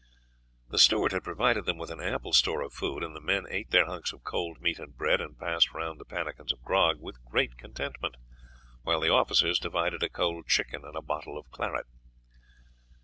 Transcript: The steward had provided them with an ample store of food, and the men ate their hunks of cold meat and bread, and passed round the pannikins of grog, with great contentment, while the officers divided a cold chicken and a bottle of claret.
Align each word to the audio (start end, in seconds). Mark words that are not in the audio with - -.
The 0.69 0.79
steward 0.79 1.11
had 1.11 1.23
provided 1.23 1.65
them 1.65 1.77
with 1.77 1.91
an 1.91 2.01
ample 2.01 2.33
store 2.33 2.63
of 2.63 2.73
food, 2.73 3.03
and 3.03 3.15
the 3.15 3.21
men 3.21 3.45
ate 3.47 3.69
their 3.69 3.85
hunks 3.85 4.11
of 4.11 4.23
cold 4.23 4.59
meat 4.59 4.79
and 4.79 4.97
bread, 4.97 5.21
and 5.21 5.37
passed 5.37 5.73
round 5.75 5.99
the 5.99 6.05
pannikins 6.05 6.51
of 6.51 6.63
grog, 6.63 6.99
with 6.99 7.23
great 7.25 7.55
contentment, 7.55 8.15
while 8.81 9.01
the 9.01 9.11
officers 9.13 9.59
divided 9.59 10.01
a 10.01 10.09
cold 10.09 10.47
chicken 10.47 10.83
and 10.85 10.95
a 10.95 11.03
bottle 11.03 11.37
of 11.37 11.51
claret. 11.51 11.85